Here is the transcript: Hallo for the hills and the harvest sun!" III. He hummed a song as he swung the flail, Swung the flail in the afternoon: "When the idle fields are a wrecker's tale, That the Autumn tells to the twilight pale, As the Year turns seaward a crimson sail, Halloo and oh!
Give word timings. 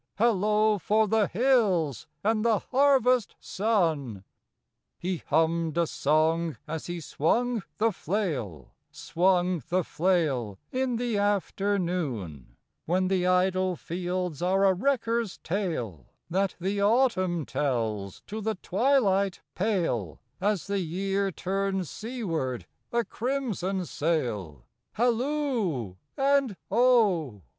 Hallo 0.15 0.79
for 0.79 1.07
the 1.07 1.27
hills 1.27 2.07
and 2.23 2.43
the 2.43 2.57
harvest 2.57 3.35
sun!" 3.39 4.23
III. 4.23 4.23
He 4.97 5.17
hummed 5.27 5.77
a 5.77 5.85
song 5.85 6.57
as 6.67 6.87
he 6.87 6.99
swung 6.99 7.61
the 7.77 7.91
flail, 7.91 8.71
Swung 8.89 9.61
the 9.69 9.83
flail 9.83 10.57
in 10.71 10.95
the 10.95 11.19
afternoon: 11.19 12.55
"When 12.87 13.09
the 13.09 13.27
idle 13.27 13.75
fields 13.75 14.41
are 14.41 14.65
a 14.65 14.73
wrecker's 14.73 15.37
tale, 15.43 16.07
That 16.31 16.55
the 16.59 16.81
Autumn 16.81 17.45
tells 17.45 18.21
to 18.21 18.41
the 18.41 18.55
twilight 18.55 19.41
pale, 19.53 20.19
As 20.41 20.65
the 20.65 20.79
Year 20.79 21.31
turns 21.31 21.91
seaward 21.91 22.65
a 22.91 23.05
crimson 23.05 23.85
sail, 23.85 24.65
Halloo 24.93 25.97
and 26.17 26.57
oh! 26.71 27.43